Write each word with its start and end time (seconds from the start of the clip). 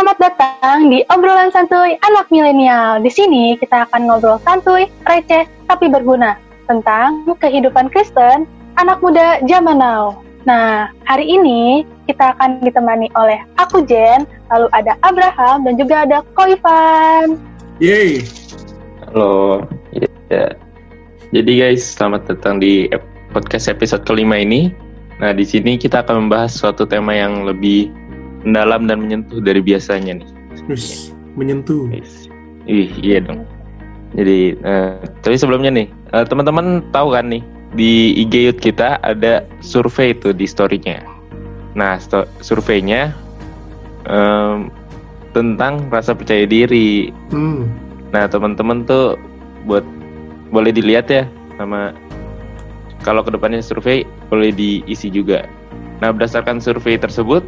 Selamat 0.00 0.32
datang 0.32 0.88
di 0.88 1.04
obrolan 1.12 1.52
santuy 1.52 1.92
anak 2.08 2.32
milenial. 2.32 3.04
Di 3.04 3.12
sini 3.12 3.52
kita 3.60 3.84
akan 3.84 4.08
ngobrol 4.08 4.40
santuy, 4.48 4.88
receh, 5.04 5.44
tapi 5.68 5.92
berguna 5.92 6.40
tentang 6.72 7.28
kehidupan 7.36 7.92
Kristen 7.92 8.48
anak 8.80 8.96
muda 9.04 9.44
zaman 9.44 9.76
now. 9.76 10.24
Nah, 10.48 10.88
hari 11.04 11.28
ini 11.28 11.84
kita 12.08 12.32
akan 12.32 12.64
ditemani 12.64 13.12
oleh 13.12 13.44
aku 13.60 13.84
Jen, 13.84 14.24
lalu 14.48 14.72
ada 14.72 14.96
Abraham 15.04 15.68
dan 15.68 15.76
juga 15.76 16.08
ada 16.08 16.24
Koifan. 16.32 17.36
Yeay. 17.76 18.24
Halo. 19.04 19.68
Ya. 20.32 20.56
Jadi 21.28 21.60
guys, 21.60 21.84
selamat 21.84 22.24
datang 22.24 22.56
di 22.56 22.88
podcast 23.36 23.68
episode 23.68 24.08
kelima 24.08 24.40
ini. 24.40 24.72
Nah, 25.20 25.36
di 25.36 25.44
sini 25.44 25.76
kita 25.76 26.00
akan 26.00 26.24
membahas 26.24 26.56
suatu 26.56 26.88
tema 26.88 27.12
yang 27.12 27.44
lebih 27.44 27.92
mendalam 28.44 28.88
dan 28.88 29.04
menyentuh 29.04 29.40
dari 29.40 29.60
biasanya 29.60 30.20
nih. 30.20 30.28
Menyentuh. 31.36 31.88
Ih, 32.68 32.90
iya 33.00 33.20
dong. 33.22 33.44
Jadi, 34.14 34.58
eh, 34.58 35.00
tapi 35.22 35.36
sebelumnya 35.38 35.70
nih, 35.70 35.86
eh, 36.12 36.24
teman-teman 36.26 36.82
tahu 36.90 37.14
kan 37.14 37.30
nih 37.30 37.42
di 37.78 38.18
IG 38.18 38.34
Youth 38.50 38.60
kita 38.60 38.98
ada 39.06 39.46
survei 39.62 40.10
itu 40.10 40.34
di 40.34 40.46
story-nya. 40.46 41.06
Nah, 41.78 42.02
sto- 42.02 42.26
surveinya 42.42 43.14
em, 44.10 44.72
tentang 45.30 45.86
rasa 45.92 46.16
percaya 46.18 46.42
diri. 46.48 47.14
Hmm. 47.30 47.70
Nah, 48.10 48.26
teman-teman 48.26 48.82
tuh 48.82 49.14
buat 49.70 49.86
boleh 50.50 50.74
dilihat 50.74 51.06
ya 51.06 51.22
sama 51.54 51.94
kalau 53.06 53.22
ke 53.22 53.30
depannya 53.30 53.62
survei 53.62 54.02
boleh 54.26 54.50
diisi 54.50 55.06
juga. 55.06 55.46
Nah, 56.02 56.10
berdasarkan 56.10 56.58
survei 56.58 56.98
tersebut, 56.98 57.44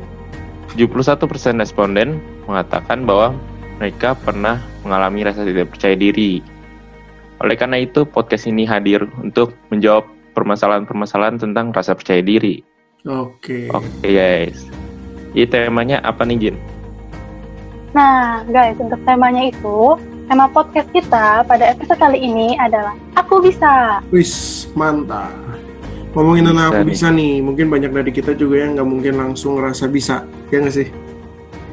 71% 0.75 1.61
responden 1.61 2.23
mengatakan 2.49 3.05
bahwa 3.05 3.37
mereka 3.77 4.17
pernah 4.17 4.63
mengalami 4.87 5.27
rasa 5.27 5.45
tidak 5.45 5.75
percaya 5.75 5.99
diri. 5.99 6.41
Oleh 7.43 7.59
karena 7.59 7.83
itu, 7.83 8.07
podcast 8.07 8.47
ini 8.47 8.63
hadir 8.63 9.03
untuk 9.19 9.53
menjawab 9.69 10.07
permasalahan-permasalahan 10.33 11.43
tentang 11.43 11.75
rasa 11.75 11.93
percaya 11.99 12.23
diri. 12.23 12.63
Oke. 13.03 13.67
Oke 13.75 14.09
guys, 14.15 14.63
ini 15.35 15.43
temanya 15.51 15.99
apa 16.07 16.23
nih 16.23 16.39
Jin? 16.39 16.57
Nah, 17.93 18.47
guys, 18.47 18.79
untuk 18.79 19.03
temanya 19.03 19.51
itu, 19.51 19.99
tema 20.31 20.47
podcast 20.49 20.89
kita 20.95 21.43
pada 21.45 21.75
episode 21.75 21.99
kali 21.99 22.23
ini 22.23 22.55
adalah 22.63 22.95
Aku 23.19 23.43
Bisa. 23.43 24.01
Wis, 24.15 24.65
mantap. 24.79 25.42
Ngomongin 26.13 26.45
tentang 26.53 26.69
aku 26.69 26.83
nih. 26.85 26.91
bisa 26.93 27.07
nih, 27.09 27.35
mungkin 27.41 27.67
banyak 27.73 27.91
dari 27.93 28.13
kita 28.13 28.37
juga 28.37 28.61
yang 28.61 28.77
nggak 28.77 28.89
mungkin 28.89 29.15
langsung 29.17 29.57
ngerasa 29.57 29.89
bisa, 29.89 30.29
ya 30.53 30.61
nggak 30.61 30.77
sih? 30.77 30.89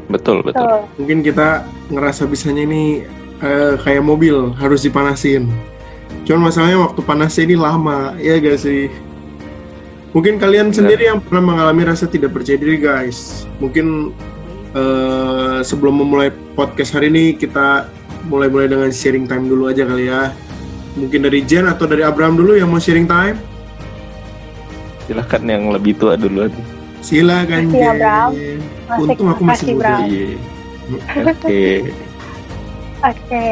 Betul, 0.07 0.41
betul. 0.41 0.89
Mungkin 0.95 1.21
kita 1.21 1.67
ngerasa 1.91 2.23
bisanya 2.25 2.63
ini 2.63 3.03
eh, 3.43 3.73
kayak 3.77 4.01
mobil, 4.01 4.55
harus 4.55 4.87
dipanasin. 4.87 5.51
Cuman 6.25 6.49
masalahnya 6.49 6.79
waktu 6.81 7.01
panasnya 7.05 7.43
ini 7.45 7.55
lama, 7.57 8.13
ya 8.17 8.37
gak 8.37 8.61
sih? 8.61 8.89
Mungkin 10.13 10.41
kalian 10.41 10.69
Benar. 10.69 10.77
sendiri 10.77 11.03
yang 11.09 11.21
pernah 11.21 11.53
mengalami 11.53 11.85
rasa 11.85 12.09
tidak 12.09 12.33
percaya 12.33 12.57
diri, 12.57 12.81
guys. 12.81 13.45
Mungkin 13.61 14.13
eh, 14.73 15.59
sebelum 15.61 16.01
memulai 16.01 16.33
podcast 16.53 16.97
hari 16.97 17.09
ini 17.13 17.37
kita 17.37 17.89
mulai-mulai 18.29 18.69
dengan 18.69 18.89
sharing 18.89 19.25
time 19.25 19.45
dulu 19.49 19.69
aja 19.69 19.85
kali 19.85 20.09
ya. 20.09 20.33
Mungkin 20.97 21.25
dari 21.25 21.45
Jen 21.45 21.69
atau 21.69 21.85
dari 21.85 22.01
Abraham 22.01 22.37
dulu 22.37 22.57
yang 22.57 22.69
mau 22.69 22.81
sharing 22.81 23.09
time. 23.09 23.48
Silahkan 25.09 25.41
yang 25.41 25.73
lebih 25.73 25.97
tua 25.97 26.13
duluan. 26.13 26.53
Silakan 27.01 27.73
ya. 27.73 27.97
Bram. 27.97 28.29
Asik, 28.29 29.01
Untung 29.01 29.27
aku 29.33 29.41
masih 29.41 29.65
muda. 29.73 30.05
Iya. 30.05 30.37
Oke. 31.33 31.65
Oke. 33.01 33.47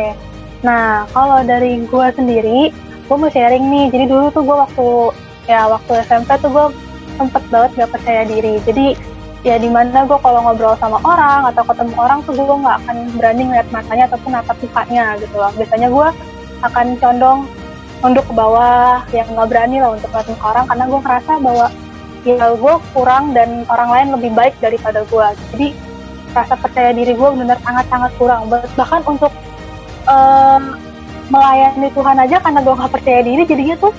Nah, 0.61 1.09
kalau 1.09 1.41
dari 1.41 1.81
gue 1.81 2.07
sendiri, 2.13 2.69
gue 3.09 3.17
mau 3.17 3.31
sharing 3.33 3.65
nih. 3.73 3.85
Jadi 3.89 4.05
dulu 4.05 4.29
tuh 4.29 4.45
gue 4.45 4.53
waktu 4.53 4.87
ya 5.49 5.65
waktu 5.65 6.05
SMP 6.05 6.29
tuh 6.45 6.53
gue 6.53 6.65
sempet 7.17 7.41
banget 7.49 7.71
gak 7.81 7.91
percaya 7.97 8.21
diri. 8.29 8.61
Jadi 8.61 8.93
ya 9.41 9.57
di 9.57 9.69
mana 9.73 10.05
gue 10.05 10.19
kalau 10.21 10.45
ngobrol 10.45 10.77
sama 10.77 11.01
orang 11.01 11.49
atau 11.49 11.65
ketemu 11.65 11.93
orang 11.97 12.19
tuh 12.21 12.37
gue 12.37 12.45
nggak 12.45 12.77
akan 12.83 12.97
berani 13.15 13.41
ngeliat 13.47 13.69
matanya 13.73 14.05
ataupun 14.11 14.31
natap 14.37 14.57
mukanya 14.61 15.17
gitu 15.17 15.35
loh. 15.41 15.49
Biasanya 15.57 15.89
gue 15.89 16.07
akan 16.61 16.85
condong 17.01 17.39
nunduk 18.03 18.25
ke 18.29 18.33
bawah, 18.33 19.01
yang 19.09 19.27
nggak 19.33 19.49
berani 19.49 19.77
lah 19.81 19.97
untuk 19.97 20.09
ngeliat 20.13 20.27
muka 20.29 20.45
orang 20.53 20.65
karena 20.69 20.83
gue 20.85 20.99
ngerasa 21.01 21.31
bahwa 21.41 21.67
ya 22.27 22.47
gue 22.53 22.75
kurang 22.91 23.23
dan 23.31 23.49
orang 23.71 23.89
lain 23.89 24.07
lebih 24.19 24.31
baik 24.35 24.55
daripada 24.61 25.01
gue. 25.07 25.27
Jadi 25.53 25.67
rasa 26.35 26.53
percaya 26.59 26.91
diri 26.93 27.13
gue 27.17 27.29
benar 27.33 27.57
sangat-sangat 27.65 28.11
kurang. 28.19 28.51
Bahkan 28.51 29.01
untuk 29.07 29.33
em, 30.05 30.61
melayani 31.27 31.89
Tuhan 31.91 32.17
aja 32.19 32.37
karena 32.39 32.59
gue 32.63 32.73
nggak 32.75 32.93
percaya 32.93 33.19
diri 33.23 33.43
jadinya 33.43 33.75
tuh 33.79 33.93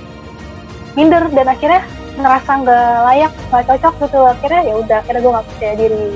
minder 0.96 1.28
dan 1.30 1.46
akhirnya 1.46 1.82
ngerasa 2.18 2.50
nggak 2.66 2.90
layak 3.06 3.32
nggak 3.52 3.64
cocok 3.70 3.94
gitu 4.02 4.20
akhirnya 4.26 4.62
ya 4.66 4.74
udah 4.74 4.96
akhirnya 4.98 5.20
gue 5.22 5.32
nggak 5.38 5.48
percaya 5.54 5.74
diri 5.78 6.06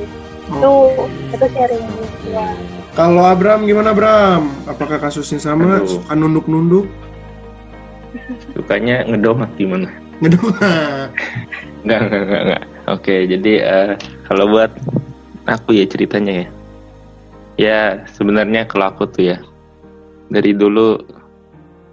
itu 0.43 0.72
Oke. 0.75 1.04
itu 1.32 1.47
sharing 1.54 1.84
gue 1.87 2.47
Kalau 2.93 3.25
Abraham 3.25 3.64
gimana 3.64 3.97
Bram? 3.97 4.53
Apakah 4.69 5.00
kasusnya 5.00 5.41
sama? 5.41 5.81
Aduh. 5.81 5.97
Suka 5.97 6.12
nunduk-nunduk? 6.12 6.84
Sukanya 8.53 9.05
ngedomak 9.09 9.53
gimana? 9.56 9.89
Ngedomak. 10.21 11.11
Enggak, 11.83 12.00
enggak, 12.06 12.23
enggak, 12.23 12.43
enggak. 12.47 12.62
Oke, 12.95 13.17
jadi 13.27 13.53
eh, 13.59 13.93
kalau 14.31 14.45
buat 14.55 14.71
aku 15.50 15.75
ya 15.75 15.84
ceritanya 15.91 16.33
ya. 16.33 16.47
Ya, 17.59 17.81
sebenarnya 18.15 18.71
kalau 18.71 18.95
aku 18.95 19.11
tuh 19.11 19.34
ya 19.34 19.39
dari 20.31 20.55
dulu 20.55 21.03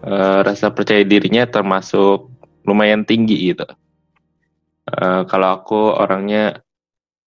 eh, 0.06 0.40
rasa 0.46 0.70
percaya 0.70 1.02
dirinya 1.02 1.50
termasuk 1.50 2.30
lumayan 2.70 3.02
tinggi 3.02 3.50
gitu. 3.50 3.66
Eh, 4.94 5.22
kalau 5.26 5.58
aku 5.58 5.98
orangnya 5.98 6.62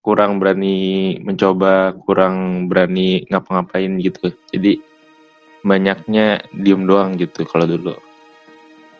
kurang 0.02 0.42
berani 0.42 1.18
mencoba, 1.22 1.94
kurang 2.06 2.66
berani 2.70 3.26
ngapa-ngapain 3.26 3.98
gitu. 4.02 4.30
Jadi 4.54 4.78
banyaknya 5.62 6.42
diem 6.54 6.86
doang 6.86 7.18
gitu 7.18 7.46
kalau 7.46 7.66
dulu. 7.66 7.94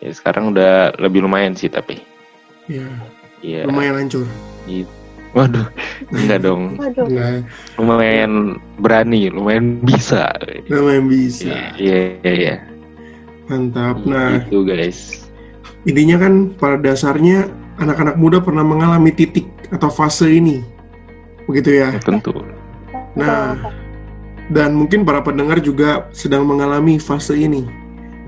Ya 0.03 0.11
sekarang 0.11 0.51
udah 0.51 0.91
lebih 0.99 1.23
lumayan 1.23 1.55
sih 1.55 1.71
tapi. 1.71 2.03
Ya, 2.67 2.83
Iya. 3.39 3.63
lumayan 3.63 4.03
hancur. 4.03 4.27
Gitu. 4.67 4.91
Waduh, 5.33 5.65
enggak 6.13 6.45
dong. 6.45 6.77
waduh 6.77 7.09
Nah, 7.09 7.41
Lumayan 7.79 8.61
berani, 8.77 9.33
lumayan 9.33 9.81
bisa. 9.81 10.29
lumayan 10.69 11.09
bisa. 11.09 11.73
Iya, 11.73 12.21
iya, 12.21 12.31
iya. 12.37 12.55
Mantap. 13.49 14.03
Nah, 14.05 14.43
Itu 14.45 14.61
guys. 14.61 15.25
intinya 15.89 16.21
kan 16.21 16.53
pada 16.53 16.77
dasarnya 16.79 17.49
anak-anak 17.81 18.15
muda 18.15 18.37
pernah 18.39 18.61
mengalami 18.61 19.09
titik 19.09 19.49
atau 19.73 19.89
fase 19.89 20.29
ini. 20.29 20.61
Begitu 21.49 21.81
ya. 21.81 21.97
Tentu. 21.99 22.45
Nah, 23.17 23.57
dan 24.47 24.77
mungkin 24.77 25.01
para 25.03 25.19
pendengar 25.25 25.59
juga 25.59 26.07
sedang 26.13 26.45
mengalami 26.45 27.01
fase 27.01 27.35
ini. 27.35 27.65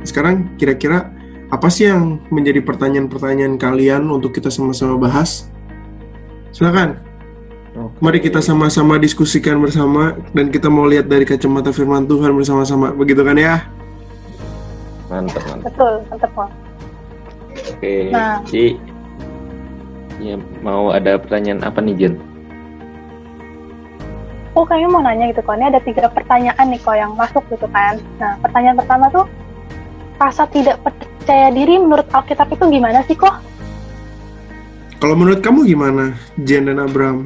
Sekarang 0.03 0.58
kira-kira 0.58 1.15
apa 1.54 1.68
sih 1.70 1.86
yang 1.90 2.18
menjadi 2.34 2.62
pertanyaan-pertanyaan 2.66 3.62
kalian 3.62 4.10
untuk 4.10 4.34
kita 4.34 4.50
sama-sama 4.50 4.98
bahas? 4.98 5.50
Silakan. 6.50 6.98
Mari 8.00 8.24
kita 8.24 8.40
sama-sama 8.40 8.96
diskusikan 8.96 9.60
bersama 9.60 10.16
dan 10.32 10.48
kita 10.48 10.72
mau 10.72 10.88
lihat 10.88 11.12
dari 11.12 11.28
kacamata 11.28 11.76
firman 11.76 12.08
Tuhan 12.08 12.32
bersama-sama. 12.32 12.96
Begitu 12.96 13.20
kan 13.20 13.36
ya? 13.36 13.68
Mantap, 15.12 15.44
mantap. 15.46 15.70
betul 15.70 15.94
mantep 16.08 16.32
Bang. 16.34 16.52
Oke. 17.76 17.96
Nah. 18.16 18.40
Ci, 18.48 18.80
ya 20.24 20.40
mau 20.64 20.90
ada 20.96 21.20
pertanyaan 21.20 21.62
apa 21.68 21.84
nih 21.84 21.96
Jen? 22.00 22.14
Oh 24.56 24.64
kayaknya 24.64 24.88
mau 24.88 25.03
nanya 25.03 25.36
gitu 25.36 25.44
kan, 25.44 25.59
ini 25.59 25.68
ada 25.68 25.84
tiga 25.84 26.08
pertanyaan 26.08 26.72
nih 26.72 26.80
kok 26.80 26.96
yang 26.96 27.12
masuk 27.20 27.44
gitu 27.52 27.68
kan. 27.76 28.00
Nah 28.24 28.40
pertanyaan 28.40 28.80
pertama 28.80 29.12
tuh, 29.12 29.28
rasa 30.16 30.48
tidak 30.48 30.80
percaya 31.26 31.50
diri 31.50 31.82
menurut 31.82 32.06
Alkitab 32.06 32.54
itu 32.54 32.66
gimana 32.70 33.02
sih 33.10 33.18
kok? 33.18 33.34
Kalau 35.02 35.18
menurut 35.18 35.42
kamu 35.42 35.66
gimana, 35.66 36.14
Jen 36.46 36.70
dan 36.70 36.78
Abram? 36.78 37.26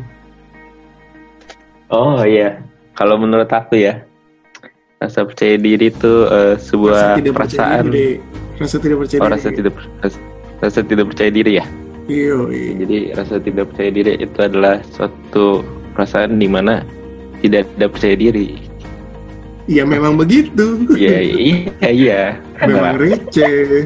Oh 1.91 2.23
iya, 2.23 2.63
kalau 2.95 3.19
menurut 3.19 3.51
aku 3.51 3.75
ya, 3.75 3.99
rasa 4.97 5.27
percaya 5.27 5.59
diri 5.59 5.91
itu 5.91 6.13
eh, 6.31 6.55
sebuah 6.55 6.95
Rasa 6.95 7.19
tidak 7.19 7.33
percaya 7.35 7.59
perasaan. 7.59 7.83
diri. 7.91 8.07
Rasa 8.55 8.75
tidak 8.79 8.97
percaya 9.03 9.19
Oh, 9.19 9.27
diri. 9.27 9.35
rasa 9.35 9.47
tidak 9.51 9.73
rasa, 9.99 10.17
rasa 10.63 10.79
tidak 10.79 11.05
percaya 11.11 11.31
diri 11.35 11.51
ya. 11.59 11.65
Iya, 12.07 12.37
iya. 12.49 12.71
Jadi 12.79 12.97
rasa 13.13 13.35
tidak 13.37 13.65
percaya 13.75 13.89
diri 13.91 14.11
itu 14.15 14.39
adalah 14.39 14.75
suatu 14.95 15.45
perasaan 15.91 16.39
di 16.39 16.47
mana 16.47 16.87
tidak 17.43 17.67
tidak 17.75 17.89
percaya 17.99 18.15
diri. 18.15 18.47
Ya 19.69 19.85
memang 19.85 20.17
begitu. 20.17 20.81
Iya 20.97 21.21
iya 21.21 21.89
iya. 21.93 22.23
memang 22.65 22.97
receh. 22.97 23.85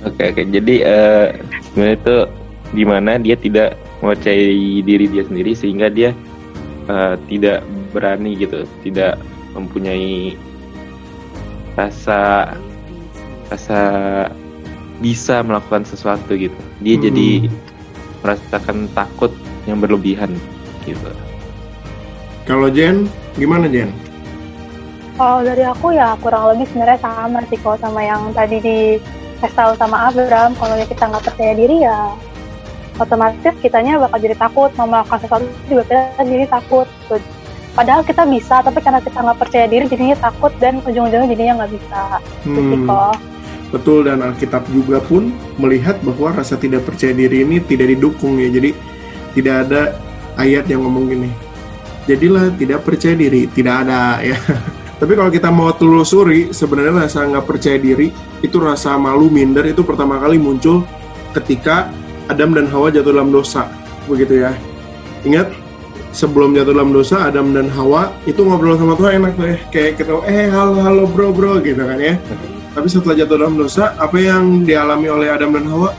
Oke 0.00 0.32
oke. 0.32 0.42
Jadi 0.48 0.80
eh, 0.80 1.36
sebenarnya 1.60 1.96
itu 2.00 2.16
di 2.72 2.84
mana 2.88 3.20
dia 3.20 3.36
tidak 3.36 3.76
mempercayai 4.00 4.80
diri 4.80 5.04
dia 5.12 5.28
sendiri 5.28 5.52
sehingga 5.52 5.92
dia 5.92 6.16
uh, 6.88 7.20
tidak 7.28 7.60
berani 7.92 8.32
gitu, 8.32 8.64
tidak 8.80 9.20
mempunyai 9.52 10.40
rasa 11.76 12.56
rasa 13.52 13.80
bisa 15.04 15.44
melakukan 15.44 15.84
sesuatu 15.84 16.32
gitu. 16.32 16.56
Dia 16.80 16.96
hmm. 16.96 17.04
jadi 17.04 17.30
merasakan 18.24 18.88
takut 18.96 19.36
yang 19.68 19.84
berlebihan 19.84 20.32
gitu. 20.88 21.12
Kalau 22.48 22.72
Jen, 22.72 23.04
gimana 23.38 23.70
Jen? 23.70 23.90
Kalau 25.20 25.44
dari 25.44 25.64
aku 25.68 25.92
ya 25.92 26.16
kurang 26.24 26.56
lebih 26.56 26.66
sebenarnya 26.72 26.98
sama 27.04 27.44
sih 27.52 27.58
kalau 27.60 27.76
sama 27.76 28.00
yang 28.00 28.32
tadi 28.32 28.56
di 28.58 28.78
tahu 29.40 29.76
sama 29.76 30.08
Abraham. 30.08 30.56
Kalau 30.56 30.74
kita 30.80 31.04
nggak 31.10 31.24
percaya 31.28 31.52
diri 31.52 31.84
ya 31.84 32.14
otomatis 33.00 33.56
kitanya 33.64 33.96
bakal 33.96 34.20
jadi 34.20 34.36
takut 34.36 34.70
mau 34.76 34.84
melakukan 34.84 35.18
sesuatu 35.24 35.48
juga 35.68 35.82
kita 35.88 36.22
jadi 36.24 36.46
takut. 36.48 36.88
Padahal 37.70 38.02
kita 38.02 38.26
bisa, 38.26 38.60
tapi 38.66 38.82
karena 38.82 38.98
kita 38.98 39.18
nggak 39.22 39.38
percaya 39.40 39.66
diri 39.70 39.84
jadinya 39.86 40.16
takut 40.18 40.52
dan 40.58 40.82
ujung-ujungnya 40.82 41.28
jadinya 41.30 41.64
nggak 41.64 41.72
bisa. 41.78 42.00
Hmm. 42.44 42.90
Betul 43.70 44.10
dan 44.10 44.18
Alkitab 44.26 44.66
juga 44.74 44.98
pun 44.98 45.30
melihat 45.54 45.94
bahwa 46.02 46.34
rasa 46.34 46.58
tidak 46.58 46.82
percaya 46.82 47.14
diri 47.14 47.46
ini 47.46 47.62
tidak 47.62 47.94
didukung 47.94 48.42
ya. 48.42 48.50
Jadi 48.50 48.74
tidak 49.38 49.54
ada 49.68 49.94
ayat 50.34 50.66
yang 50.66 50.82
ngomong 50.82 51.06
gini. 51.08 51.30
Jadilah 52.08 52.52
tidak 52.56 52.80
percaya 52.84 53.14
diri, 53.16 53.48
tidak 53.50 53.86
ada 53.86 54.20
ya. 54.24 54.36
Tapi 55.00 55.12
kalau 55.16 55.32
kita 55.32 55.48
mau 55.48 55.72
telusuri, 55.72 56.52
sebenarnya 56.52 57.08
rasa 57.08 57.24
nggak 57.24 57.46
percaya 57.48 57.80
diri 57.80 58.12
itu 58.44 58.56
rasa 58.60 59.00
malu 59.00 59.32
minder 59.32 59.64
itu 59.64 59.80
pertama 59.80 60.20
kali 60.20 60.36
muncul 60.36 60.84
ketika 61.32 61.88
Adam 62.28 62.52
dan 62.52 62.68
Hawa 62.68 62.92
jatuh 62.92 63.12
dalam 63.16 63.32
dosa, 63.32 63.68
begitu 64.04 64.44
ya. 64.44 64.52
Ingat 65.24 65.56
sebelum 66.12 66.52
jatuh 66.52 66.76
dalam 66.76 66.92
dosa 66.92 67.32
Adam 67.32 67.56
dan 67.56 67.72
Hawa 67.72 68.12
itu 68.28 68.44
ngobrol 68.44 68.76
sama 68.76 68.98
Tuhan 68.98 69.24
enak 69.24 69.32
tuh 69.40 69.46
ya. 69.48 69.56
Kayak 69.72 69.92
kita 70.04 70.12
eh 70.28 70.46
halo 70.52 70.76
halo 70.84 71.04
bro 71.08 71.32
bro 71.32 71.64
gitu 71.64 71.80
kan 71.80 71.96
ya. 71.96 72.20
Tapi 72.70 72.86
setelah 72.86 73.16
jatuh 73.18 73.36
dalam 73.40 73.56
dosa 73.56 73.96
apa 73.96 74.16
yang 74.20 74.62
dialami 74.68 75.08
oleh 75.08 75.28
Adam 75.32 75.56
dan 75.56 75.64
Hawa 75.64 75.90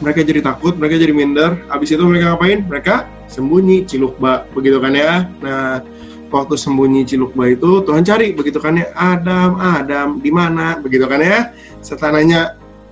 mereka 0.00 0.20
jadi 0.20 0.40
takut 0.44 0.76
mereka 0.76 1.00
jadi 1.00 1.12
minder. 1.16 1.64
Habis 1.72 1.96
itu 1.96 2.02
mereka 2.04 2.36
ngapain? 2.36 2.60
Mereka 2.64 2.94
sembunyi 3.32 3.88
cilukba 3.88 4.44
begitu 4.52 4.76
kan 4.78 4.92
ya? 4.92 5.28
Nah 5.40 5.80
waktu 6.28 6.54
sembunyi 6.58 7.06
cilukba 7.08 7.48
itu 7.48 7.80
Tuhan 7.86 8.04
cari 8.04 8.36
begitu 8.36 8.58
kan 8.60 8.76
ya? 8.76 8.92
Adam 8.92 9.56
Adam 9.56 10.08
di 10.20 10.30
mana? 10.32 10.76
Begitu 10.80 11.08
kan 11.08 11.20
ya? 11.22 11.52
Setelah 11.80 12.20
nanya 12.20 12.40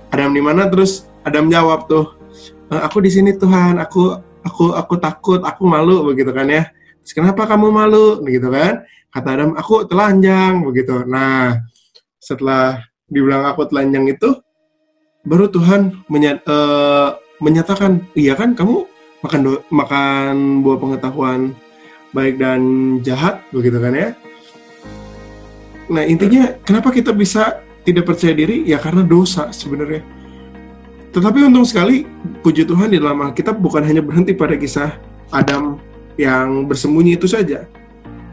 Adam 0.09 0.33
di 0.33 0.41
mana? 0.41 0.65
Terus 0.69 1.05
Adam 1.21 1.49
jawab 1.49 1.85
tuh 1.85 2.17
e, 2.69 2.73
aku 2.73 3.01
di 3.05 3.13
sini 3.13 3.37
Tuhan. 3.37 3.77
Aku 3.81 4.17
aku 4.45 4.73
aku 4.73 4.93
takut, 4.97 5.41
aku 5.45 5.63
malu 5.65 6.09
begitu 6.09 6.33
kan 6.33 6.49
ya. 6.49 6.69
Terus 7.05 7.13
kenapa 7.13 7.45
kamu 7.45 7.69
malu? 7.69 8.21
Begitu 8.25 8.49
kan? 8.49 8.81
Kata 9.13 9.29
Adam, 9.31 9.49
aku 9.55 9.87
telanjang 9.87 10.59
begitu. 10.59 11.07
Nah, 11.07 11.63
setelah 12.19 12.83
dibilang 13.07 13.47
aku 13.47 13.63
telanjang 13.69 14.11
itu 14.11 14.43
baru 15.25 15.49
Tuhan 15.49 16.05
menyat, 16.07 16.45
uh, 16.47 17.17
menyatakan, 17.41 18.05
iya 18.13 18.37
kan 18.37 18.53
kamu 18.53 18.85
makan 19.25 19.39
do, 19.41 19.51
makan 19.73 20.61
buah 20.61 20.77
pengetahuan 20.77 21.57
baik 22.13 22.39
dan 22.39 22.61
jahat 23.01 23.41
begitu 23.51 23.81
kan 23.81 23.91
ya. 23.91 24.09
Nah, 25.85 26.05
intinya 26.05 26.55
kenapa 26.63 26.89
kita 26.93 27.11
bisa 27.11 27.61
tidak 27.85 28.07
percaya 28.07 28.33
diri? 28.33 28.65
Ya 28.65 28.79
karena 28.81 29.05
dosa 29.05 29.49
sebenarnya 29.53 30.15
tetapi 31.15 31.47
untung 31.47 31.63
sekali, 31.63 32.03
puji 32.43 32.67
Tuhan 32.67 32.91
di 32.91 32.99
dalam 32.99 33.23
Alkitab 33.23 33.55
bukan 33.55 33.87
hanya 33.87 34.03
berhenti 34.03 34.35
pada 34.35 34.59
kisah 34.59 34.99
Adam 35.31 35.79
yang 36.19 36.67
bersembunyi 36.67 37.15
itu 37.15 37.23
saja, 37.23 37.63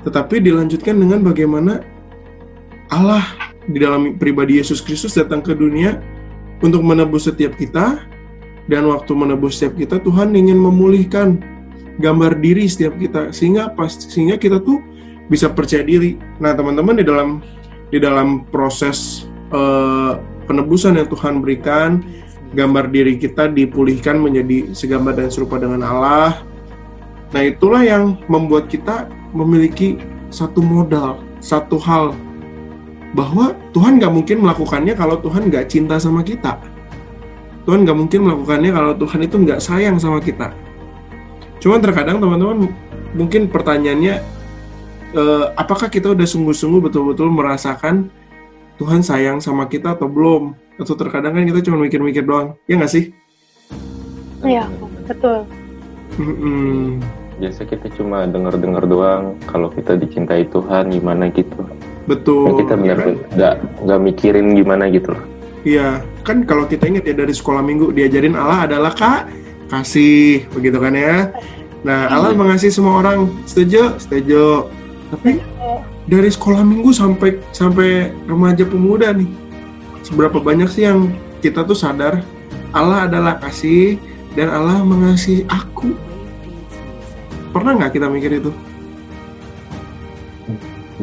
tetapi 0.03 0.43
dilanjutkan 0.43 0.99
dengan 0.99 1.23
bagaimana 1.23 1.79
Allah 2.91 3.23
di 3.71 3.79
dalam 3.79 4.19
pribadi 4.19 4.59
Yesus 4.59 4.83
Kristus 4.83 5.15
datang 5.15 5.47
ke 5.47 5.55
dunia 5.55 6.03
untuk 6.63 6.81
menebus 6.87 7.27
setiap 7.27 7.59
kita, 7.59 8.07
dan 8.71 8.87
waktu 8.87 9.13
menebus 9.13 9.59
setiap 9.59 9.75
kita, 9.75 9.99
Tuhan 9.99 10.33
ingin 10.33 10.57
memulihkan 10.57 11.43
gambar 11.99 12.41
diri 12.41 12.65
setiap 12.71 12.97
kita 12.97 13.35
sehingga 13.35 13.69
pas 13.77 13.93
sehingga 13.93 14.41
kita 14.41 14.63
tuh 14.63 14.81
bisa 15.29 15.51
percaya 15.51 15.85
diri. 15.85 16.17
Nah, 16.41 16.57
teman-teman 16.57 16.97
di 16.97 17.05
dalam 17.05 17.43
di 17.93 17.99
dalam 18.01 18.49
proses 18.49 19.29
uh, 19.53 20.17
penebusan 20.49 20.97
yang 20.97 21.09
Tuhan 21.11 21.45
berikan, 21.45 22.01
gambar 22.57 22.89
diri 22.89 23.21
kita 23.21 23.51
dipulihkan 23.51 24.17
menjadi 24.17 24.73
segambar 24.73 25.21
dan 25.21 25.29
serupa 25.29 25.61
dengan 25.61 25.85
Allah. 25.85 26.41
Nah, 27.33 27.43
itulah 27.45 27.81
yang 27.85 28.21
membuat 28.29 28.69
kita 28.69 29.09
memiliki 29.33 29.97
satu 30.29 30.61
modal, 30.61 31.21
satu 31.41 31.77
hal 31.81 32.17
bahwa 33.13 33.53
Tuhan 33.77 34.01
nggak 34.01 34.13
mungkin 34.13 34.37
melakukannya 34.45 34.95
kalau 34.97 35.21
Tuhan 35.21 35.49
nggak 35.53 35.65
cinta 35.69 35.97
sama 36.01 36.25
kita. 36.25 36.57
Tuhan 37.63 37.87
nggak 37.87 37.97
mungkin 37.97 38.21
melakukannya 38.27 38.71
kalau 38.75 38.93
Tuhan 38.99 39.21
itu 39.23 39.37
nggak 39.39 39.61
sayang 39.63 39.97
sama 40.01 40.19
kita. 40.19 40.51
Cuman 41.63 41.79
terkadang 41.79 42.19
teman-teman 42.19 42.73
mungkin 43.15 43.47
pertanyaannya, 43.47 44.15
eh, 45.15 45.47
apakah 45.55 45.87
kita 45.87 46.11
udah 46.11 46.27
sungguh-sungguh 46.27 46.91
betul-betul 46.91 47.31
merasakan 47.31 48.11
Tuhan 48.83 49.05
sayang 49.05 49.39
sama 49.39 49.71
kita 49.71 49.95
atau 49.95 50.11
belum? 50.11 50.59
atau 50.81 50.95
terkadang 50.97 51.37
kan 51.37 51.45
kita 51.45 51.61
cuma 51.69 51.85
mikir-mikir 51.85 52.25
doang 52.25 52.57
ya 52.65 52.81
nggak 52.81 52.93
sih 52.93 53.13
iya 54.43 54.65
betul 55.05 55.45
hmm 56.17 56.99
biasa 57.41 57.67
kita 57.67 57.91
cuma 57.99 58.25
dengar-dengar 58.29 58.85
doang 58.87 59.37
kalau 59.49 59.69
kita 59.69 59.99
dicintai 59.99 60.47
Tuhan 60.49 60.93
gimana 60.95 61.29
gitu 61.33 61.67
betul 62.07 62.59
kita 62.59 62.75
benar 62.75 62.99
kan? 62.99 63.15
nggak 63.35 63.55
nggak 63.87 64.01
mikirin 64.03 64.47
gimana 64.59 64.91
gitu 64.91 65.15
Iya, 65.63 66.03
kan 66.27 66.43
kalau 66.43 66.67
kita 66.67 66.91
ingat 66.91 67.07
ya 67.07 67.15
dari 67.15 67.31
sekolah 67.31 67.63
minggu 67.63 67.95
diajarin 67.95 68.35
Allah 68.35 68.67
adalah 68.67 68.91
kak 68.91 69.31
kasih 69.71 70.51
begitu 70.51 70.83
kan 70.83 70.91
ya. 70.91 71.31
Nah 71.87 72.11
Allah 72.11 72.35
iya. 72.35 72.39
mengasihi 72.39 72.75
semua 72.75 72.99
orang, 72.99 73.31
setuju, 73.47 73.95
setuju. 74.03 74.67
Tapi 75.15 75.39
dari 76.11 76.31
sekolah 76.35 76.67
minggu 76.67 76.91
sampai 76.91 77.39
sampai 77.55 78.11
remaja 78.27 78.67
pemuda 78.67 79.15
nih, 79.15 79.31
seberapa 80.03 80.43
banyak 80.43 80.67
sih 80.67 80.83
yang 80.91 81.15
kita 81.39 81.63
tuh 81.63 81.79
sadar 81.79 82.27
Allah 82.75 83.07
adalah 83.07 83.39
kasih 83.39 84.03
dan 84.35 84.51
Allah 84.51 84.83
mengasihi 84.83 85.47
aku. 85.47 85.95
Pernah 87.55 87.79
nggak 87.79 87.93
kita 87.95 88.11
mikir 88.11 88.43
itu? 88.43 88.51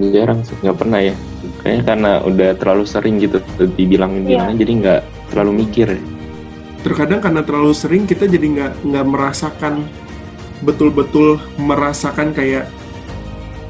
Jarang 0.08 0.40
sih, 0.48 0.56
nggak 0.64 0.78
pernah 0.80 1.00
ya. 1.04 1.16
Kayaknya 1.60 1.84
karena 1.84 2.12
udah 2.24 2.50
terlalu 2.56 2.84
sering 2.88 3.20
gitu 3.20 3.44
dibilangin 3.76 4.24
yeah. 4.24 4.30
bilangnya 4.40 4.56
jadi 4.64 4.72
nggak 4.80 5.02
terlalu 5.36 5.52
mikir. 5.68 5.88
Terkadang 6.80 7.20
karena 7.20 7.42
terlalu 7.44 7.74
sering 7.76 8.08
kita 8.08 8.24
jadi 8.24 8.48
nggak 8.48 8.72
nggak 8.88 9.06
merasakan 9.06 9.84
betul-betul 10.64 11.40
merasakan 11.56 12.36
kayak 12.36 12.68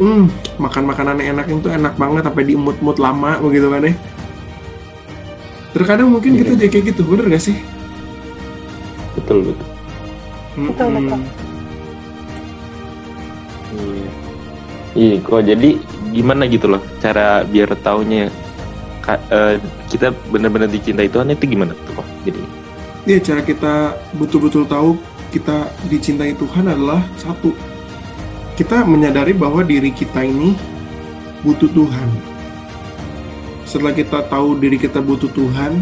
hmm 0.01 0.31
makan 0.57 0.83
makanan 0.89 1.19
enak 1.21 1.45
itu 1.51 1.69
enak 1.69 1.93
banget 1.99 2.23
sampai 2.25 2.43
diemut-emut 2.47 2.97
lama 2.97 3.37
begitu 3.43 3.67
kan 3.69 3.83
ya 3.85 3.93
terkadang 5.75 6.09
mungkin 6.09 6.33
kita 6.33 6.55
iya. 6.55 6.59
jadi 6.65 6.69
kayak 6.71 6.85
gitu 6.95 7.01
bener 7.05 7.25
gak 7.29 7.43
sih 7.45 7.57
betul 9.13 9.53
betul 9.53 9.67
betul 10.57 10.87
betul 10.97 11.19
iya 13.77 14.09
iya 14.97 15.15
kok 15.21 15.41
jadi 15.45 15.69
gimana 16.11 16.45
gitu 16.49 16.67
loh 16.71 16.81
cara 16.99 17.45
biar 17.45 17.73
taunya 17.81 18.27
uh, 19.07 19.55
kita 19.89 20.13
benar-benar 20.29 20.69
dicintai 20.69 21.09
Tuhan 21.09 21.33
itu 21.33 21.45
gimana 21.45 21.73
tuh 21.85 22.01
kok 22.01 22.07
jadi 22.25 22.41
iya 23.05 23.17
cara 23.21 23.41
kita 23.45 23.95
betul-betul 24.17 24.65
tahu 24.65 24.97
kita 25.29 25.69
dicintai 25.87 26.33
Tuhan 26.33 26.65
adalah 26.69 27.01
satu 27.17 27.53
kita 28.57 28.83
menyadari 28.83 29.31
bahwa 29.31 29.63
diri 29.63 29.93
kita 29.93 30.25
ini 30.25 30.57
butuh 31.45 31.69
Tuhan 31.71 32.29
setelah 33.69 33.93
kita 33.93 34.25
tahu 34.25 34.57
diri 34.57 34.81
kita 34.81 34.97
butuh 34.97 35.29
Tuhan, 35.29 35.77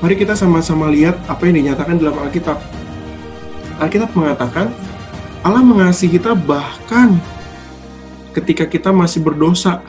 mari 0.00 0.16
kita 0.16 0.32
sama-sama 0.32 0.88
lihat 0.88 1.20
apa 1.28 1.44
yang 1.44 1.60
dinyatakan 1.60 2.00
dalam 2.00 2.16
Alkitab. 2.16 2.56
Alkitab 3.76 4.08
mengatakan, 4.16 4.72
Allah 5.44 5.60
mengasihi 5.60 6.16
kita 6.16 6.32
bahkan 6.32 7.20
ketika 8.34 8.66
kita 8.66 8.90
masih 8.90 9.22
berdosa. 9.22 9.80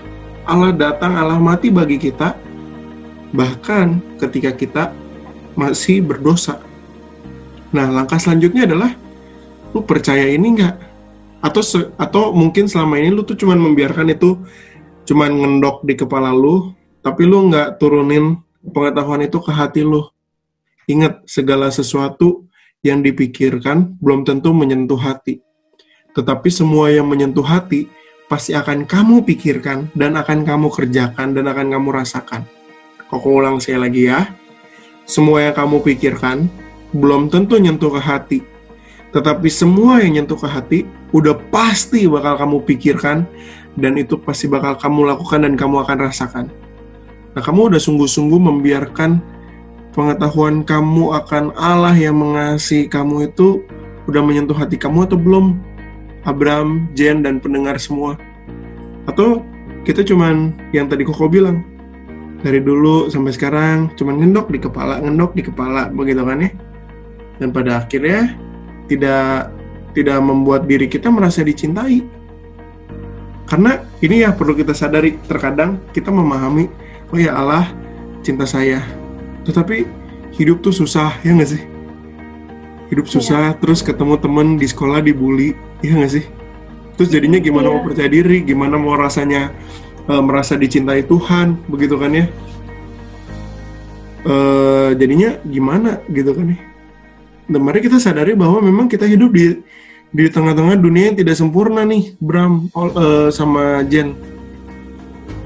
Allah 0.45 0.69
datang, 0.69 1.17
Allah 1.17 1.41
mati 1.41 1.73
bagi 1.73 1.97
kita, 1.97 2.37
bahkan 3.33 3.97
ketika 4.21 4.53
kita 4.53 4.83
masih 5.57 6.05
berdosa. 6.05 6.61
Nah, 7.73 7.89
langkah 7.89 8.21
selanjutnya 8.21 8.69
adalah, 8.69 8.93
lu 9.73 9.81
percaya 9.81 10.29
ini 10.29 10.61
nggak? 10.61 10.75
Atau 11.41 11.65
atau 11.97 12.29
mungkin 12.29 12.69
selama 12.69 13.01
ini 13.01 13.09
lu 13.09 13.25
tuh 13.25 13.37
cuman 13.37 13.57
membiarkan 13.57 14.13
itu 14.13 14.37
cuman 15.05 15.29
ngendok 15.33 15.81
di 15.81 15.97
kepala 15.97 16.29
lu, 16.29 16.77
tapi 17.01 17.25
lu 17.25 17.49
nggak 17.49 17.81
turunin 17.81 18.37
pengetahuan 18.61 19.25
itu 19.25 19.41
ke 19.41 19.49
hati 19.49 19.81
lu. 19.81 20.05
Ingat, 20.85 21.25
segala 21.25 21.73
sesuatu 21.73 22.45
yang 22.85 23.01
dipikirkan 23.01 23.97
belum 23.97 24.21
tentu 24.29 24.53
menyentuh 24.53 25.01
hati. 25.01 25.41
Tetapi 26.13 26.49
semua 26.53 26.93
yang 26.93 27.09
menyentuh 27.09 27.41
hati 27.41 27.89
pasti 28.25 28.57
akan 28.57 28.89
kamu 28.89 29.21
pikirkan 29.25 29.93
dan 29.93 30.17
akan 30.17 30.41
kamu 30.45 30.67
kerjakan 30.73 31.37
dan 31.37 31.45
akan 31.45 31.67
kamu 31.77 31.89
rasakan. 31.93 32.45
Kok 33.05 33.25
ulang 33.25 33.61
saya 33.61 33.85
lagi 33.85 34.09
ya. 34.09 34.33
Semua 35.05 35.45
yang 35.45 35.53
kamu 35.53 35.85
pikirkan 35.85 36.49
belum 36.89 37.29
tentu 37.29 37.61
nyentuh 37.61 37.93
ke 37.93 38.01
hati. 38.01 38.39
Tetapi 39.13 39.47
semua 39.47 40.01
yang 40.01 40.19
nyentuh 40.19 40.35
ke 40.35 40.47
hati 40.49 40.79
udah 41.13 41.37
pasti 41.53 42.09
bakal 42.09 42.35
kamu 42.35 42.57
pikirkan 42.65 43.23
dan 43.77 43.93
itu 43.95 44.17
pasti 44.19 44.49
bakal 44.49 44.75
kamu 44.75 45.13
lakukan 45.13 45.45
dan 45.45 45.53
kamu 45.53 45.85
akan 45.85 45.97
rasakan. 46.09 46.45
Nah, 47.35 47.43
kamu 47.43 47.75
udah 47.75 47.81
sungguh-sungguh 47.83 48.39
membiarkan 48.39 49.19
pengetahuan 49.91 50.63
kamu 50.63 51.15
akan 51.23 51.55
Allah 51.55 51.95
yang 51.95 52.19
mengasihi 52.19 52.87
kamu 52.87 53.31
itu 53.31 53.63
udah 54.07 54.21
menyentuh 54.23 54.55
hati 54.55 54.79
kamu 54.79 55.07
atau 55.07 55.19
belum? 55.19 55.74
Abraham, 56.25 56.89
Jen, 56.97 57.21
dan 57.21 57.37
pendengar 57.39 57.77
semua. 57.77 58.17
Atau 59.05 59.45
kita 59.85 60.01
cuman 60.01 60.57
yang 60.73 60.89
tadi 60.89 61.05
Koko 61.05 61.29
bilang, 61.29 61.61
dari 62.41 62.61
dulu 62.61 63.09
sampai 63.09 63.33
sekarang 63.33 63.93
cuman 63.97 64.21
ngendok 64.21 64.49
di 64.49 64.59
kepala, 64.61 65.01
ngendok 65.01 65.33
di 65.37 65.43
kepala, 65.45 65.89
begitu 65.89 66.21
kan 66.25 66.41
ya? 66.41 66.51
Dan 67.37 67.49
pada 67.53 67.85
akhirnya 67.85 68.37
tidak 68.89 69.49
tidak 69.95 70.19
membuat 70.19 70.65
diri 70.69 70.89
kita 70.89 71.07
merasa 71.09 71.41
dicintai. 71.41 72.05
Karena 73.45 73.81
ini 74.01 74.25
ya 74.25 74.33
perlu 74.33 74.57
kita 74.57 74.73
sadari, 74.73 75.21
terkadang 75.29 75.77
kita 75.93 76.09
memahami, 76.09 76.65
oh 77.13 77.17
ya 77.21 77.37
Allah 77.37 77.69
cinta 78.25 78.49
saya. 78.49 78.81
Tetapi 79.45 79.85
hidup 80.33 80.65
tuh 80.65 80.73
susah, 80.73 81.13
ya 81.21 81.29
nggak 81.33 81.49
sih? 81.49 81.74
Hidup 82.93 83.09
susah, 83.09 83.53
iya. 83.53 83.57
terus 83.57 83.81
ketemu 83.81 84.15
temen 84.21 84.47
di 84.61 84.67
sekolah 84.69 85.01
dibully, 85.01 85.57
Iya 85.81 86.01
nggak 86.01 86.13
sih? 86.13 86.25
Terus 86.95 87.09
jadinya 87.09 87.41
gimana 87.41 87.67
iya. 87.69 87.73
mau 87.73 87.81
percaya 87.81 88.09
diri, 88.09 88.37
gimana 88.45 88.75
mau 88.77 88.93
rasanya 88.93 89.49
uh, 90.05 90.21
merasa 90.21 90.53
dicintai 90.53 91.01
Tuhan, 91.05 91.57
begitu 91.65 91.97
kan 91.97 92.13
ya? 92.13 92.25
Uh, 94.25 94.89
jadinya 94.97 95.37
gimana 95.45 96.01
gitu 96.09 96.33
kan 96.33 96.53
ya? 96.53 96.59
Dan 97.45 97.61
mari 97.61 97.81
kita 97.81 98.01
sadari 98.01 98.33
bahwa 98.33 98.57
memang 98.61 98.89
kita 98.89 99.05
hidup 99.05 99.29
di 99.33 99.61
di 100.15 100.25
tengah-tengah 100.31 100.79
dunia 100.79 101.11
yang 101.11 101.17
tidak 101.17 101.35
sempurna 101.37 101.83
nih, 101.83 102.15
Bram 102.17 102.69
uh, 102.73 103.29
sama 103.29 103.83
Jen. 103.85 104.15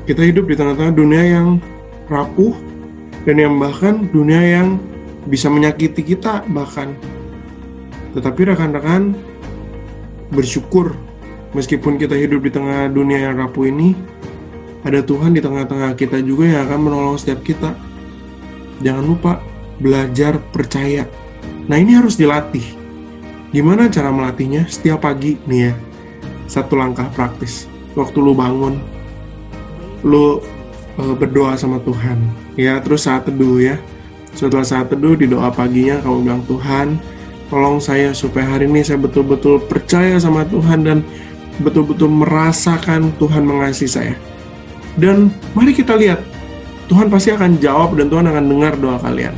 Kita 0.06 0.22
hidup 0.24 0.48
di 0.48 0.56
tengah-tengah 0.56 0.94
dunia 0.96 1.24
yang 1.24 1.48
rapuh 2.08 2.54
dan 3.24 3.36
yang 3.36 3.56
bahkan 3.58 4.08
dunia 4.10 4.42
yang 4.42 4.68
bisa 5.28 5.52
menyakiti 5.52 6.02
kita 6.16 6.46
bahkan. 6.50 6.96
Tetapi 8.16 8.42
rekan-rekan 8.54 9.14
bersyukur 10.34 10.94
meskipun 11.54 11.98
kita 11.98 12.14
hidup 12.14 12.46
di 12.46 12.52
tengah 12.54 12.90
dunia 12.90 13.30
yang 13.30 13.42
rapuh 13.42 13.70
ini, 13.70 13.98
ada 14.86 15.04
Tuhan 15.04 15.36
di 15.36 15.42
tengah-tengah 15.44 15.98
kita 15.98 16.24
juga 16.24 16.48
yang 16.48 16.62
akan 16.70 16.80
menolong 16.80 17.18
setiap 17.20 17.44
kita. 17.44 17.76
Jangan 18.80 19.04
lupa 19.04 19.44
belajar 19.80 20.40
percaya. 20.54 21.04
Nah 21.68 21.78
ini 21.78 21.96
harus 21.98 22.16
dilatih. 22.16 22.64
Gimana 23.50 23.90
cara 23.90 24.14
melatihnya? 24.14 24.70
Setiap 24.70 25.04
pagi 25.04 25.42
nih 25.50 25.70
ya, 25.70 25.74
satu 26.46 26.78
langkah 26.78 27.10
praktis. 27.14 27.66
Waktu 27.98 28.18
lu 28.22 28.38
bangun, 28.38 28.78
lu 30.06 30.40
uh, 31.02 31.16
berdoa 31.18 31.58
sama 31.58 31.82
Tuhan. 31.82 32.22
Ya, 32.54 32.78
terus 32.80 33.10
saat 33.10 33.26
teduh 33.26 33.58
ya. 33.58 33.76
Setelah 34.38 34.64
saat 34.64 34.94
teduh 34.94 35.18
di 35.18 35.26
doa 35.26 35.50
paginya 35.50 35.98
kamu 36.06 36.18
bilang 36.30 36.44
Tuhan, 36.46 36.88
Tolong 37.50 37.82
saya 37.82 38.14
supaya 38.14 38.46
hari 38.46 38.70
ini 38.70 38.86
saya 38.86 39.02
betul-betul 39.02 39.66
percaya 39.66 40.22
sama 40.22 40.46
Tuhan 40.46 40.86
dan 40.86 41.02
betul-betul 41.66 42.06
merasakan 42.06 43.10
Tuhan 43.18 43.42
mengasihi 43.42 43.90
saya. 43.90 44.16
Dan 44.94 45.34
mari 45.58 45.74
kita 45.74 45.98
lihat, 45.98 46.22
Tuhan 46.86 47.10
pasti 47.10 47.34
akan 47.34 47.58
jawab 47.58 47.98
dan 47.98 48.10
Tuhan 48.10 48.30
akan 48.30 48.44
dengar 48.46 48.74
doa 48.78 49.02
kalian. 49.02 49.34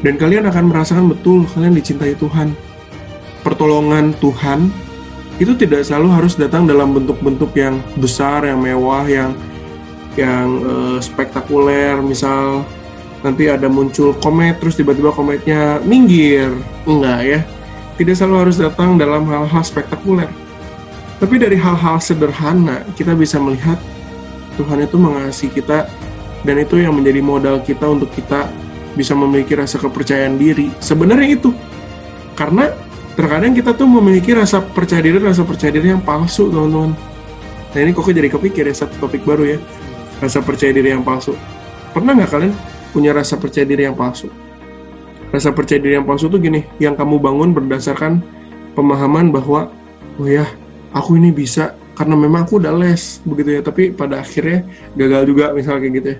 Dan 0.00 0.14
kalian 0.16 0.48
akan 0.48 0.64
merasakan 0.72 1.12
betul 1.12 1.44
kalian 1.52 1.76
dicintai 1.76 2.16
Tuhan. 2.16 2.56
Pertolongan 3.44 4.16
Tuhan 4.16 4.72
itu 5.38 5.52
tidak 5.54 5.84
selalu 5.84 6.08
harus 6.08 6.34
datang 6.40 6.64
dalam 6.64 6.96
bentuk-bentuk 6.96 7.52
yang 7.52 7.84
besar, 8.00 8.48
yang 8.48 8.58
mewah, 8.58 9.04
yang 9.06 9.36
yang 10.18 10.46
uh, 10.66 10.98
spektakuler, 10.98 12.02
misal 12.02 12.66
nanti 13.22 13.50
ada 13.50 13.66
muncul 13.66 14.14
komet 14.22 14.62
terus 14.62 14.78
tiba-tiba 14.78 15.10
kometnya 15.10 15.82
minggir. 15.82 16.54
Enggak 16.86 17.20
ya. 17.26 17.40
Tidak 17.98 18.14
selalu 18.14 18.36
harus 18.46 18.56
datang 18.62 18.94
dalam 18.94 19.26
hal-hal 19.26 19.62
spektakuler. 19.66 20.30
Tapi 21.18 21.34
dari 21.34 21.58
hal-hal 21.58 21.98
sederhana 21.98 22.86
kita 22.94 23.10
bisa 23.18 23.42
melihat 23.42 23.74
Tuhan 24.54 24.86
itu 24.86 24.96
mengasihi 24.98 25.50
kita 25.50 25.90
dan 26.46 26.56
itu 26.62 26.78
yang 26.78 26.94
menjadi 26.94 27.18
modal 27.18 27.58
kita 27.58 27.90
untuk 27.90 28.14
kita 28.14 28.46
bisa 28.94 29.18
memiliki 29.18 29.58
rasa 29.58 29.82
kepercayaan 29.82 30.38
diri. 30.38 30.70
Sebenarnya 30.78 31.34
itu. 31.34 31.50
Karena 32.38 32.70
terkadang 33.18 33.50
kita 33.50 33.74
tuh 33.74 33.90
memiliki 33.90 34.30
rasa 34.30 34.62
percaya 34.62 35.02
diri 35.02 35.18
rasa 35.18 35.42
percaya 35.42 35.74
diri 35.74 35.90
yang 35.90 36.02
palsu 36.02 36.46
teman-teman. 36.54 36.94
Nah 37.74 37.80
ini 37.82 37.90
kok 37.90 38.06
jadi 38.06 38.30
kepikir 38.30 38.62
ya 38.70 38.74
satu 38.78 38.94
topik 39.02 39.26
baru 39.26 39.44
ya. 39.54 39.58
Rasa 40.22 40.38
percaya 40.38 40.70
diri 40.70 40.94
yang 40.94 41.02
palsu. 41.02 41.34
Pernah 41.90 42.14
nggak 42.14 42.30
kalian 42.30 42.54
punya 42.90 43.12
rasa 43.12 43.36
percaya 43.36 43.64
diri 43.64 43.86
yang 43.88 43.96
palsu. 43.96 44.30
Rasa 45.28 45.52
percaya 45.52 45.80
diri 45.80 46.00
yang 46.00 46.08
palsu 46.08 46.28
tuh 46.32 46.40
gini, 46.40 46.64
yang 46.80 46.96
kamu 46.96 47.20
bangun 47.20 47.52
berdasarkan 47.52 48.24
pemahaman 48.72 49.28
bahwa, 49.28 49.68
oh 50.16 50.28
ya, 50.28 50.48
aku 50.96 51.20
ini 51.20 51.28
bisa 51.32 51.76
karena 51.98 52.14
memang 52.14 52.46
aku 52.46 52.62
udah 52.62 52.72
les, 52.72 53.18
begitu 53.26 53.58
ya. 53.58 53.60
Tapi 53.60 53.90
pada 53.92 54.22
akhirnya 54.22 54.64
gagal 54.94 55.22
juga, 55.28 55.44
misalnya 55.52 55.80
kayak 55.84 55.94
gitu 55.98 56.08
ya. 56.14 56.18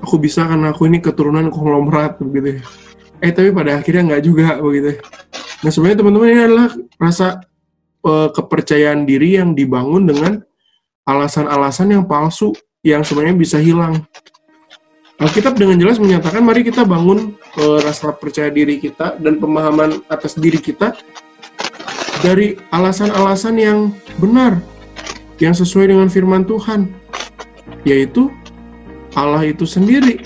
Aku 0.00 0.16
bisa 0.16 0.48
karena 0.48 0.72
aku 0.72 0.88
ini 0.88 0.98
keturunan 0.98 1.52
konglomerat, 1.52 2.18
begitu 2.24 2.58
ya. 2.58 2.62
Eh, 3.20 3.30
tapi 3.30 3.52
pada 3.52 3.76
akhirnya 3.76 4.02
nggak 4.16 4.22
juga, 4.24 4.56
begitu 4.58 4.96
ya. 4.96 4.98
Nah, 5.60 5.70
sebenarnya 5.70 5.98
teman-teman 6.00 6.28
ini 6.32 6.40
adalah 6.40 6.68
rasa 6.96 7.28
uh, 8.00 8.28
kepercayaan 8.32 9.04
diri 9.04 9.36
yang 9.36 9.52
dibangun 9.52 10.08
dengan 10.08 10.40
alasan-alasan 11.04 11.92
yang 11.92 12.04
palsu 12.08 12.56
yang 12.80 13.04
sebenarnya 13.04 13.36
bisa 13.36 13.60
hilang. 13.60 14.00
Alkitab 15.20 15.52
dengan 15.60 15.76
jelas 15.76 16.00
menyatakan 16.00 16.40
mari 16.40 16.64
kita 16.64 16.80
bangun 16.88 17.36
uh, 17.60 17.78
rasa 17.84 18.16
percaya 18.16 18.48
diri 18.48 18.80
kita 18.80 19.20
dan 19.20 19.36
pemahaman 19.36 20.00
atas 20.08 20.32
diri 20.40 20.56
kita 20.56 20.96
dari 22.24 22.56
alasan-alasan 22.72 23.54
yang 23.60 23.78
benar 24.16 24.64
yang 25.36 25.52
sesuai 25.52 25.92
dengan 25.92 26.08
firman 26.08 26.48
Tuhan 26.48 26.88
yaitu 27.84 28.32
Allah 29.12 29.44
itu 29.44 29.68
sendiri. 29.68 30.24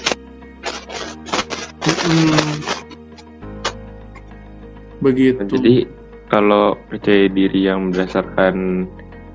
Begitu. 5.02 5.42
Jadi 5.58 5.76
kalau 6.30 6.78
percaya 6.86 7.26
diri 7.34 7.66
yang 7.66 7.90
berdasarkan 7.90 8.86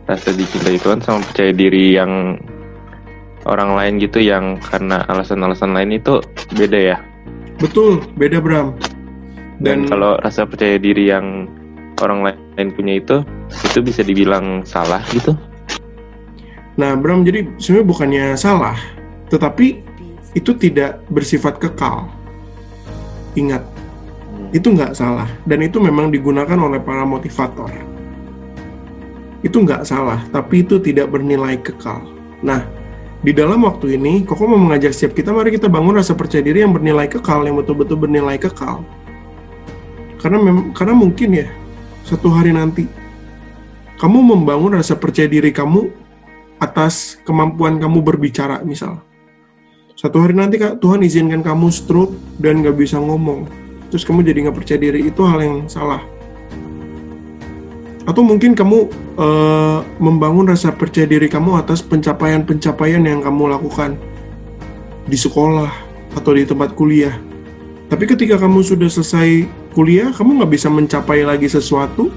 rasa 0.07 0.29
dicintai 0.33 0.79
Tuhan 0.79 1.03
sama 1.03 1.19
percaya 1.27 1.51
diri 1.51 1.99
yang 1.99 2.39
orang 3.49 3.73
lain 3.73 3.97
gitu 3.97 4.21
yang 4.21 4.61
karena 4.61 5.01
alasan-alasan 5.09 5.73
lain 5.73 5.97
itu 5.97 6.21
beda 6.53 6.77
ya? 6.77 6.97
Betul, 7.57 8.05
beda 8.15 8.39
Bram. 8.39 8.77
Dan, 9.59 9.83
Dan 9.83 9.91
kalau 9.91 10.15
rasa 10.23 10.47
percaya 10.47 10.79
diri 10.79 11.11
yang 11.11 11.49
orang 11.99 12.31
lain 12.55 12.69
punya 12.71 13.01
itu, 13.01 13.25
itu 13.51 13.79
bisa 13.83 14.05
dibilang 14.05 14.63
salah 14.63 15.03
gitu? 15.11 15.35
Nah 16.79 16.95
Bram, 16.95 17.27
jadi 17.27 17.43
sebenarnya 17.59 17.87
bukannya 17.91 18.25
salah, 18.39 18.79
tetapi 19.27 19.83
itu 20.31 20.55
tidak 20.55 21.03
bersifat 21.11 21.59
kekal. 21.59 22.07
Ingat, 23.35 23.59
hmm. 23.67 24.55
itu 24.55 24.71
nggak 24.71 24.95
salah. 24.95 25.27
Dan 25.43 25.67
itu 25.67 25.83
memang 25.83 26.07
digunakan 26.07 26.55
oleh 26.55 26.79
para 26.79 27.03
motivator. 27.03 27.67
Itu 29.43 29.67
nggak 29.67 29.83
salah, 29.83 30.23
tapi 30.31 30.63
itu 30.63 30.79
tidak 30.79 31.11
bernilai 31.11 31.59
kekal. 31.59 31.99
Nah, 32.39 32.63
di 33.19 33.31
dalam 33.35 33.67
waktu 33.67 33.99
ini, 33.99 34.23
Koko 34.23 34.47
mau 34.47 34.59
mengajak 34.59 34.95
setiap 34.95 35.11
kita, 35.11 35.35
mari 35.35 35.51
kita 35.51 35.67
bangun 35.67 35.99
rasa 35.99 36.15
percaya 36.15 36.39
diri 36.39 36.63
yang 36.63 36.71
bernilai 36.71 37.11
kekal, 37.11 37.43
yang 37.43 37.59
betul-betul 37.59 37.99
bernilai 37.99 38.39
kekal. 38.39 38.79
Karena 40.19 40.39
mem 40.39 40.71
karena 40.71 40.95
mungkin 40.95 41.29
ya, 41.35 41.47
satu 42.07 42.31
hari 42.31 42.55
nanti, 42.55 42.87
kamu 43.99 44.19
membangun 44.23 44.79
rasa 44.79 44.95
percaya 44.95 45.27
diri 45.27 45.51
kamu 45.51 45.91
atas 46.63 47.19
kemampuan 47.27 47.75
kamu 47.79 47.99
berbicara, 47.99 48.63
misal. 48.63 49.03
Satu 49.99 50.23
hari 50.23 50.31
nanti 50.31 50.55
Kak, 50.55 50.79
Tuhan 50.79 51.03
izinkan 51.03 51.43
kamu 51.43 51.67
stroke 51.75 52.15
dan 52.39 52.63
gak 52.63 52.79
bisa 52.79 52.95
ngomong. 53.03 53.51
Terus 53.91 54.07
kamu 54.07 54.23
jadi 54.23 54.47
gak 54.47 54.55
percaya 54.55 54.79
diri, 54.79 55.11
itu 55.11 55.21
hal 55.27 55.43
yang 55.43 55.67
salah 55.67 55.99
atau 58.09 58.25
mungkin 58.25 58.57
kamu 58.57 58.89
uh, 59.21 59.85
membangun 60.01 60.49
rasa 60.49 60.73
percaya 60.73 61.05
diri 61.05 61.29
kamu 61.29 61.61
atas 61.61 61.85
pencapaian-pencapaian 61.85 63.05
yang 63.05 63.21
kamu 63.21 63.53
lakukan 63.53 63.93
di 65.05 65.13
sekolah 65.13 65.69
atau 66.17 66.33
di 66.33 66.41
tempat 66.41 66.73
kuliah. 66.73 67.13
Tapi 67.85 68.09
ketika 68.09 68.41
kamu 68.41 68.65
sudah 68.65 68.89
selesai 68.89 69.45
kuliah, 69.77 70.09
kamu 70.09 70.41
nggak 70.41 70.51
bisa 70.57 70.73
mencapai 70.73 71.21
lagi 71.21 71.45
sesuatu, 71.45 72.09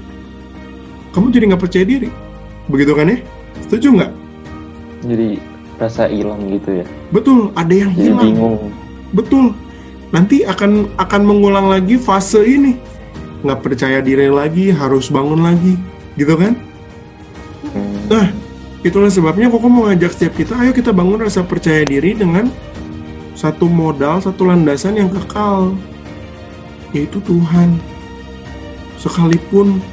kamu 1.13 1.29
jadi 1.29 1.45
nggak 1.53 1.61
percaya 1.61 1.85
diri. 1.85 2.09
Begitu 2.65 2.97
kan 2.97 3.13
ya? 3.13 3.17
Setuju 3.69 3.87
nggak? 4.01 4.11
Jadi 5.05 5.29
rasa 5.77 6.09
hilang 6.09 6.41
gitu 6.49 6.81
ya. 6.81 6.85
Betul, 7.13 7.53
ada 7.53 7.73
yang 7.73 7.93
Jadi 7.93 8.01
hilang. 8.09 8.21
bingung. 8.25 8.61
Betul. 9.13 9.45
Nanti 10.09 10.41
akan 10.41 10.89
akan 10.97 11.21
mengulang 11.21 11.69
lagi 11.69 12.01
fase 12.01 12.41
ini. 12.45 12.81
Nggak 13.43 13.59
percaya 13.59 13.99
diri 13.99 14.31
lagi, 14.31 14.71
harus 14.71 15.11
bangun 15.11 15.43
lagi. 15.43 15.75
Gitu 16.15 16.33
kan? 16.33 16.55
Nah, 18.07 18.31
itulah 18.83 19.11
sebabnya 19.11 19.51
Koko 19.51 19.67
mau 19.67 19.91
ngajak 19.91 20.11
setiap 20.15 20.33
kita, 20.39 20.53
ayo 20.59 20.71
kita 20.71 20.95
bangun 20.95 21.23
rasa 21.23 21.43
percaya 21.43 21.83
diri 21.83 22.15
dengan 22.15 22.47
satu 23.33 23.67
modal, 23.67 24.23
satu 24.23 24.47
landasan 24.47 24.95
yang 24.99 25.09
kekal, 25.11 25.75
yaitu 26.95 27.19
Tuhan. 27.25 27.75
Sekalipun 28.95 29.83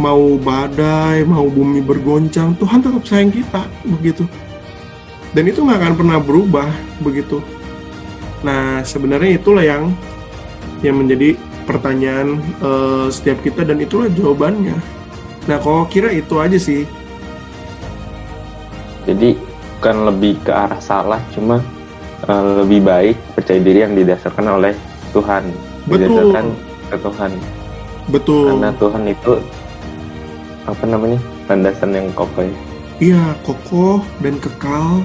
mau 0.00 0.34
badai, 0.40 1.22
mau 1.28 1.46
bumi 1.46 1.84
bergoncang, 1.84 2.56
Tuhan 2.56 2.80
tetap 2.80 3.04
sayang 3.04 3.30
kita, 3.30 3.62
begitu. 3.84 4.24
Dan 5.36 5.46
itu 5.46 5.62
nggak 5.62 5.78
akan 5.78 5.94
pernah 5.94 6.18
berubah, 6.18 6.66
begitu. 7.04 7.38
Nah, 8.40 8.80
sebenarnya 8.82 9.36
itulah 9.36 9.62
yang 9.62 9.92
yang 10.80 10.96
menjadi 10.96 11.36
pertanyaan 11.64 12.38
eh, 12.58 13.06
setiap 13.08 13.40
kita 13.40 13.64
dan 13.64 13.78
itulah 13.78 14.08
jawabannya. 14.08 14.76
Nah, 15.48 15.58
kalau 15.58 15.84
kira 15.86 16.10
itu 16.10 16.36
aja 16.36 16.56
sih. 16.56 16.84
Jadi 19.08 19.34
bukan 19.80 19.96
lebih 20.12 20.36
ke 20.44 20.52
arah 20.52 20.78
salah, 20.78 21.20
cuma 21.32 21.58
eh, 22.24 22.44
lebih 22.62 22.84
baik 22.84 23.16
percaya 23.34 23.58
diri 23.58 23.80
yang 23.80 23.96
didasarkan 23.96 24.46
oleh 24.60 24.74
Tuhan, 25.10 25.44
Betul. 25.88 25.98
didasarkan 25.98 26.46
ke 26.86 26.96
Tuhan. 27.00 27.32
Betul. 28.10 28.46
Karena 28.54 28.70
Tuhan 28.76 29.02
itu 29.08 29.32
apa 30.66 30.84
namanya 30.84 31.18
landasan 31.48 31.90
yang 31.96 32.08
kokoh. 32.12 32.44
ya. 32.44 32.54
Iya, 33.00 33.24
kokoh 33.42 34.04
dan 34.20 34.36
kekal. 34.36 35.00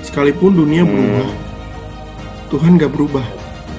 Sekalipun 0.00 0.54
dunia 0.54 0.86
Hmm. 0.86 0.94
berubah, 0.94 1.30
Tuhan 2.46 2.70
gak 2.78 2.92
berubah. 2.94 3.26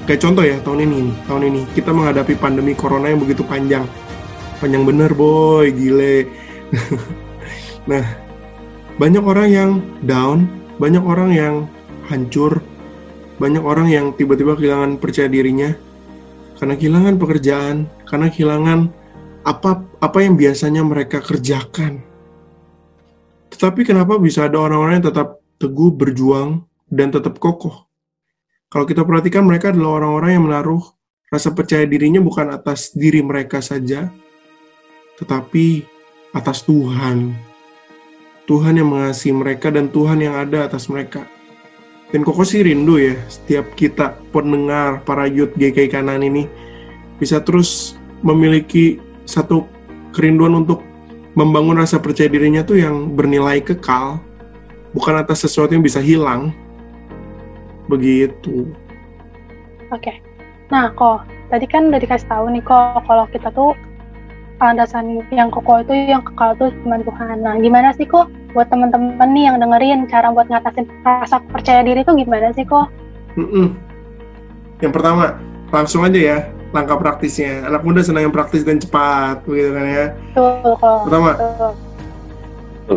Kayak 0.08 0.22
contoh 0.24 0.44
ya, 0.48 0.56
tahun 0.64 0.88
ini, 0.88 1.02
tahun 1.28 1.44
ini 1.52 1.62
kita 1.76 1.92
menghadapi 1.92 2.40
pandemi 2.40 2.72
corona 2.72 3.12
yang 3.12 3.20
begitu 3.20 3.44
panjang. 3.44 3.84
Panjang 4.64 4.88
bener, 4.88 5.12
boy, 5.12 5.68
gile. 5.76 6.32
nah, 7.92 8.08
banyak 8.96 9.20
orang 9.20 9.48
yang 9.52 9.72
down, 10.08 10.48
banyak 10.80 11.04
orang 11.04 11.36
yang 11.36 11.56
hancur, 12.08 12.64
banyak 13.36 13.60
orang 13.60 13.92
yang 13.92 14.16
tiba-tiba 14.16 14.56
kehilangan 14.56 14.96
percaya 14.96 15.28
dirinya 15.28 15.76
karena 16.58 16.74
kehilangan 16.74 17.16
pekerjaan, 17.22 17.78
karena 18.10 18.28
kehilangan 18.34 18.80
apa 19.46 19.86
apa 20.02 20.18
yang 20.20 20.36
biasanya 20.36 20.82
mereka 20.82 21.22
kerjakan. 21.22 22.02
Tetapi 23.54 23.86
kenapa 23.88 24.18
bisa 24.18 24.50
ada 24.50 24.60
orang-orang 24.60 25.00
yang 25.00 25.08
tetap 25.14 25.40
teguh 25.62 25.94
berjuang 25.94 26.66
dan 26.90 27.14
tetap 27.14 27.38
kokoh? 27.38 27.87
Kalau 28.68 28.84
kita 28.84 29.08
perhatikan 29.08 29.48
mereka 29.48 29.72
adalah 29.72 30.04
orang-orang 30.04 30.32
yang 30.36 30.46
menaruh 30.52 30.84
rasa 31.32 31.56
percaya 31.56 31.88
dirinya 31.88 32.20
bukan 32.20 32.52
atas 32.52 32.92
diri 32.92 33.24
mereka 33.24 33.64
saja, 33.64 34.12
tetapi 35.16 35.88
atas 36.36 36.68
Tuhan. 36.68 37.32
Tuhan 38.44 38.76
yang 38.76 38.92
mengasihi 38.92 39.32
mereka 39.32 39.72
dan 39.72 39.88
Tuhan 39.88 40.20
yang 40.20 40.36
ada 40.36 40.68
atas 40.68 40.92
mereka. 40.92 41.24
Dan 42.12 42.28
Koko 42.28 42.44
sih 42.44 42.60
rindu 42.60 43.00
ya, 43.00 43.16
setiap 43.32 43.72
kita 43.76 44.20
pendengar 44.36 45.00
para 45.08 45.32
youth 45.32 45.56
GKI 45.56 45.88
kanan 45.88 46.28
ini 46.28 46.48
bisa 47.24 47.40
terus 47.40 47.96
memiliki 48.20 49.00
satu 49.24 49.64
kerinduan 50.12 50.60
untuk 50.60 50.84
membangun 51.40 51.80
rasa 51.80 52.04
percaya 52.04 52.28
dirinya 52.28 52.68
tuh 52.68 52.84
yang 52.84 53.16
bernilai 53.16 53.64
kekal, 53.64 54.20
bukan 54.92 55.24
atas 55.24 55.48
sesuatu 55.48 55.72
yang 55.72 55.88
bisa 55.88 56.04
hilang. 56.04 56.52
Begitu. 57.88 58.68
Oke. 59.92 60.20
Nah, 60.68 60.92
kok 60.92 61.24
tadi 61.48 61.64
kan 61.68 61.88
udah 61.88 62.00
dikasih 62.00 62.28
tahu 62.28 62.52
nih 62.52 62.64
kok 62.64 63.04
kalau 63.08 63.24
kita 63.32 63.48
tuh 63.56 63.72
landasan 64.58 65.22
yang 65.32 65.48
kokoh 65.54 65.86
itu 65.86 65.94
yang 65.94 66.20
kekal 66.26 66.52
tuh 66.60 66.70
cuma 66.84 67.00
Tuhan. 67.00 67.46
Nah, 67.46 67.56
gimana 67.62 67.96
sih 67.96 68.04
kok 68.04 68.28
buat 68.52 68.68
teman-teman 68.68 69.30
nih 69.32 69.48
yang 69.48 69.58
dengerin 69.62 70.10
cara 70.10 70.34
buat 70.34 70.50
ngatasin 70.50 70.90
rasa 71.06 71.40
percaya 71.54 71.86
diri 71.86 72.02
itu 72.04 72.12
gimana 72.12 72.52
sih 72.58 72.66
kok? 72.66 72.90
Mm-mm. 73.38 73.78
Yang 74.82 74.94
pertama, 74.94 75.38
langsung 75.70 76.04
aja 76.04 76.20
ya 76.20 76.38
langkah 76.76 77.00
praktisnya. 77.00 77.64
Anak 77.70 77.86
muda 77.86 78.04
senang 78.04 78.28
yang 78.28 78.36
praktis 78.36 78.68
dan 78.68 78.82
cepat, 78.82 79.46
begitu 79.46 79.72
kan 79.72 79.86
ya. 79.86 80.06
Betul 80.34 80.74
kok. 80.76 81.00
Pertama, 81.08 81.32
Betul. 81.38 81.74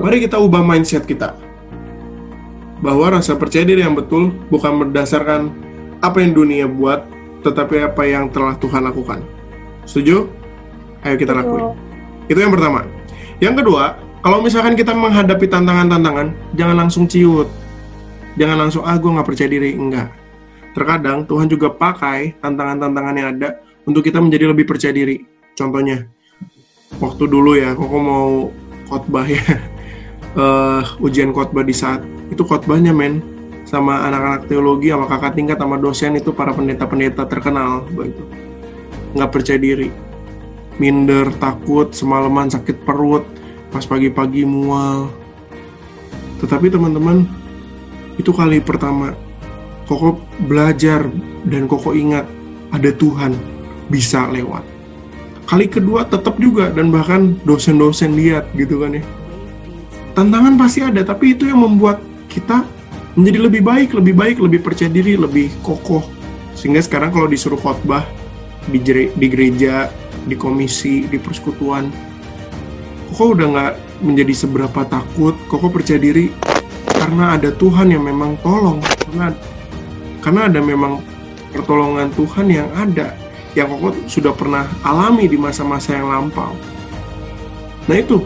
Mari 0.00 0.18
kita 0.22 0.36
ubah 0.38 0.62
mindset 0.62 1.04
kita. 1.04 1.34
Bahwa 2.80 3.12
rasa 3.12 3.36
percaya 3.36 3.68
diri 3.68 3.84
yang 3.84 3.92
betul 3.92 4.32
bukan 4.48 4.88
berdasarkan 4.88 5.52
apa 6.00 6.16
yang 6.24 6.32
dunia 6.32 6.64
buat, 6.64 7.04
tetapi 7.44 7.84
apa 7.84 8.02
yang 8.08 8.32
telah 8.32 8.56
Tuhan 8.56 8.84
lakukan. 8.88 9.20
Setuju? 9.84 10.28
Ayo 11.04 11.16
kita 11.16 11.32
lakuin. 11.32 11.76
Itu 12.28 12.40
yang 12.40 12.52
pertama. 12.52 12.84
Yang 13.40 13.64
kedua, 13.64 13.96
kalau 14.20 14.44
misalkan 14.44 14.76
kita 14.76 14.92
menghadapi 14.92 15.48
tantangan-tantangan, 15.48 16.56
jangan 16.56 16.76
langsung 16.76 17.08
ciut. 17.08 17.48
Jangan 18.36 18.68
langsung, 18.68 18.84
ah 18.84 18.96
gue 19.00 19.10
nggak 19.10 19.28
percaya 19.28 19.48
diri. 19.48 19.76
Enggak. 19.76 20.12
Terkadang 20.76 21.24
Tuhan 21.24 21.48
juga 21.50 21.72
pakai 21.72 22.36
tantangan-tantangan 22.38 23.14
yang 23.16 23.28
ada 23.36 23.58
untuk 23.88 24.04
kita 24.04 24.20
menjadi 24.20 24.52
lebih 24.52 24.68
percaya 24.68 24.92
diri. 24.92 25.24
Contohnya, 25.56 26.06
waktu 27.00 27.24
dulu 27.26 27.58
ya, 27.58 27.74
kok 27.74 27.90
mau 27.90 28.52
khotbah 28.86 29.26
ya, 29.26 29.42
eh, 30.44 30.82
ujian 31.02 31.32
khotbah 31.34 31.64
di 31.64 31.74
saat 31.74 32.04
itu 32.32 32.42
khotbahnya 32.46 32.94
men. 32.94 33.20
Sama 33.68 34.02
anak-anak 34.08 34.50
teologi 34.50 34.90
sama 34.90 35.06
kakak 35.06 35.38
tingkat 35.38 35.58
sama 35.60 35.78
dosen 35.78 36.18
itu 36.18 36.34
para 36.34 36.50
pendeta-pendeta 36.50 37.22
terkenal 37.28 37.86
begitu 37.92 38.24
nggak 39.14 39.30
percaya 39.30 39.58
diri. 39.58 39.90
Minder 40.80 41.28
takut 41.36 41.92
semalaman 41.92 42.48
sakit 42.48 42.86
perut 42.86 43.26
pas 43.68 43.84
pagi-pagi 43.84 44.48
mual. 44.48 45.12
Tetapi 46.40 46.72
teman-teman 46.72 47.28
itu 48.16 48.32
kali 48.32 48.64
pertama 48.64 49.12
koko 49.84 50.22
belajar 50.48 51.04
dan 51.44 51.68
koko 51.68 51.92
ingat 51.92 52.24
ada 52.72 52.90
Tuhan 52.94 53.36
bisa 53.92 54.30
lewat. 54.30 54.64
Kali 55.44 55.66
kedua 55.66 56.06
tetap 56.06 56.38
juga 56.38 56.70
dan 56.70 56.94
bahkan 56.94 57.34
dosen-dosen 57.42 58.14
lihat 58.14 58.46
gitu 58.54 58.80
kan 58.86 58.96
ya. 58.96 59.04
Tantangan 60.14 60.54
pasti 60.54 60.80
ada 60.80 61.02
tapi 61.02 61.34
itu 61.34 61.50
yang 61.50 61.60
membuat 61.60 61.98
kita 62.30 62.62
menjadi 63.18 63.38
lebih 63.50 63.62
baik 63.66 63.90
lebih 63.90 64.14
baik 64.14 64.36
lebih 64.38 64.62
percaya 64.62 64.86
diri 64.86 65.18
lebih 65.18 65.50
kokoh. 65.66 66.06
Sehingga 66.54 66.78
sekarang 66.78 67.10
kalau 67.10 67.26
disuruh 67.26 67.58
khotbah 67.58 68.06
di, 68.70 68.78
di 69.10 69.26
gereja 69.26 69.90
di 70.30 70.36
komisi 70.38 71.08
di 71.08 71.16
persekutuan 71.18 71.90
koko 73.10 73.34
udah 73.34 73.46
nggak 73.50 73.74
menjadi 74.06 74.46
seberapa 74.46 74.86
takut. 74.86 75.34
Koko 75.50 75.66
percaya 75.74 75.98
diri 75.98 76.30
karena 76.86 77.34
ada 77.34 77.50
Tuhan 77.50 77.90
yang 77.90 78.06
memang 78.06 78.38
tolong 78.46 78.78
karena 78.78 79.34
karena 80.22 80.40
ada 80.46 80.60
memang 80.62 81.02
pertolongan 81.50 82.14
Tuhan 82.14 82.46
yang 82.46 82.70
ada 82.78 83.18
yang 83.58 83.66
koko 83.66 83.90
sudah 84.06 84.30
pernah 84.30 84.70
alami 84.86 85.26
di 85.26 85.34
masa-masa 85.34 85.98
yang 85.98 86.06
lampau. 86.06 86.54
Nah 87.90 87.96
itu 87.98 88.22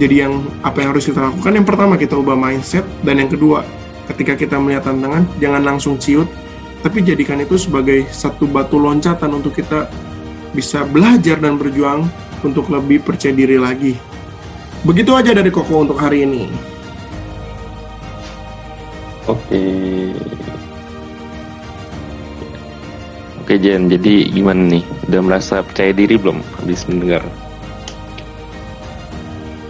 jadi 0.00 0.24
yang 0.26 0.40
apa 0.64 0.80
yang 0.80 0.96
harus 0.96 1.04
kita 1.04 1.20
lakukan 1.20 1.52
yang 1.52 1.66
pertama 1.68 2.00
kita 2.00 2.16
ubah 2.16 2.32
mindset 2.32 2.88
dan 3.04 3.20
yang 3.20 3.28
kedua 3.28 3.60
ketika 4.08 4.32
kita 4.32 4.56
melihat 4.56 4.88
tantangan 4.88 5.28
jangan 5.36 5.60
langsung 5.60 6.00
ciut 6.00 6.26
tapi 6.80 7.04
jadikan 7.04 7.36
itu 7.44 7.60
sebagai 7.60 8.08
satu 8.08 8.48
batu 8.48 8.80
loncatan 8.80 9.36
untuk 9.36 9.52
kita 9.52 9.84
bisa 10.56 10.88
belajar 10.88 11.36
dan 11.36 11.60
berjuang 11.60 12.08
untuk 12.40 12.72
lebih 12.72 13.04
percaya 13.04 13.36
diri 13.36 13.60
lagi 13.60 13.92
begitu 14.80 15.12
aja 15.12 15.36
dari 15.36 15.52
Koko 15.52 15.84
untuk 15.84 16.00
hari 16.00 16.24
ini 16.24 16.48
Oke. 19.30 19.62
Oke 23.38 23.54
Jen, 23.62 23.86
jadi 23.86 24.26
gimana 24.26 24.66
nih? 24.66 24.82
Udah 25.06 25.20
merasa 25.22 25.62
percaya 25.62 25.94
diri 25.94 26.18
belum 26.18 26.42
habis 26.58 26.82
mendengar? 26.90 27.22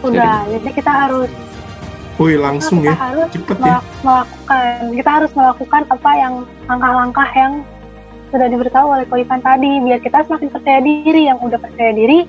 Udah, 0.00 0.48
jadi 0.48 0.70
kita 0.72 0.92
harus 0.92 1.30
Woi 2.20 2.36
langsung 2.36 2.84
kita 2.84 2.92
ya 2.92 2.96
harus 3.00 3.28
cepet 3.32 3.56
ya 3.56 3.64
melak- 3.64 3.88
melakukan 4.04 4.76
kita 4.92 5.10
harus 5.10 5.32
melakukan 5.32 5.82
apa 5.88 6.10
yang 6.20 6.34
langkah-langkah 6.68 7.28
yang 7.32 7.52
sudah 8.28 8.46
diberitahu 8.46 8.86
oleh 8.92 9.04
Ko 9.08 9.16
Ivan 9.16 9.40
tadi 9.40 9.80
biar 9.80 9.98
kita 10.04 10.28
semakin 10.28 10.48
percaya 10.52 10.80
diri 10.84 11.22
yang 11.32 11.40
udah 11.40 11.56
percaya 11.56 11.96
diri 11.96 12.28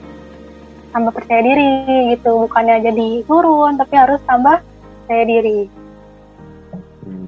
tambah 0.95 1.11
percaya 1.11 1.41
diri 1.43 1.71
gitu 2.15 2.47
bukannya 2.47 2.87
jadi 2.87 3.07
turun 3.27 3.75
tapi 3.75 3.95
harus 3.99 4.19
tambah 4.23 4.63
percaya 5.03 5.23
diri 5.27 5.59
Hmm. 7.01 7.25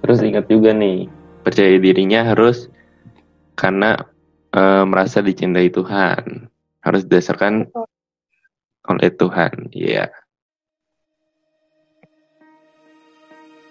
Terus 0.00 0.18
ingat 0.24 0.48
juga 0.48 0.72
nih, 0.72 1.12
percaya 1.44 1.76
dirinya 1.76 2.24
harus 2.24 2.72
karena 3.52 4.00
eh, 4.50 4.84
merasa 4.88 5.20
dicintai 5.20 5.68
Tuhan. 5.68 6.48
Harus 6.80 7.04
didasarkan 7.04 7.68
Betul. 7.68 7.93
Oleh 8.88 9.08
Tuhan. 9.12 9.72
Iya. 9.72 10.12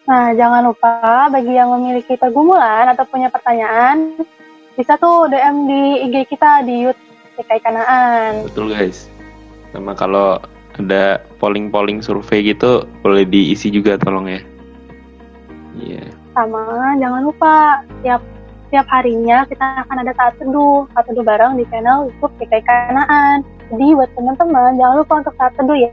Nah, 0.04 0.36
jangan 0.36 0.68
lupa 0.68 1.32
bagi 1.32 1.56
yang 1.56 1.72
memiliki 1.80 2.20
pergumulan 2.20 2.92
atau 2.92 3.08
punya 3.08 3.32
pertanyaan, 3.32 4.20
bisa 4.76 5.00
tuh 5.00 5.32
DM 5.32 5.64
di 5.64 5.82
IG 6.12 6.16
kita 6.28 6.68
di 6.68 6.92
YouTube 6.92 7.40
PKI 7.40 7.62
Kanaan. 7.64 8.32
Betul 8.52 8.76
guys. 8.76 9.08
Sama 9.72 9.96
kalau 9.96 10.44
ada 10.76 11.24
polling-polling 11.40 12.04
survei 12.04 12.44
gitu, 12.52 12.84
boleh 13.00 13.24
diisi 13.24 13.72
juga 13.72 13.96
tolong 13.96 14.28
ya. 14.28 14.42
Iya. 15.80 16.04
Sama, 16.36 16.98
jangan 17.00 17.22
lupa 17.24 17.54
tiap 18.04 18.22
tiap 18.74 18.90
harinya 18.90 19.46
kita 19.46 19.86
akan 19.86 20.02
ada 20.02 20.12
saat 20.18 20.34
teduh, 20.42 20.90
saat 20.98 21.06
teduh 21.06 21.22
bareng 21.22 21.62
di 21.62 21.64
channel 21.70 22.10
YouTube 22.10 22.34
PKI 22.42 22.62
Kanaan. 22.66 23.46
Jadi 23.72 23.86
buat 23.96 24.12
teman-teman 24.18 24.76
jangan 24.76 24.96
lupa 25.00 25.14
untuk 25.24 25.36
saat 25.40 25.54
teduh 25.56 25.78
ya. 25.78 25.92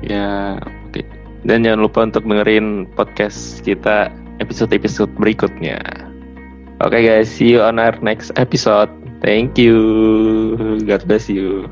Ya, 0.00 0.56
oke. 0.90 1.02
Dan 1.44 1.64
jangan 1.64 1.80
lupa 1.84 1.98
untuk 2.06 2.24
dengerin 2.24 2.86
podcast 2.94 3.64
kita 3.64 4.12
episode-episode 4.40 5.12
berikutnya. 5.16 5.80
Oke 6.80 6.96
guys, 7.04 7.28
see 7.28 7.52
you 7.52 7.60
on 7.60 7.76
our 7.76 7.92
next 8.00 8.32
episode. 8.40 8.88
Thank 9.20 9.60
you. 9.60 9.76
God 10.88 11.04
bless 11.04 11.28
you. 11.28 11.68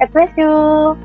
God 0.00 0.10
bless 0.16 0.32
you. 0.40 0.96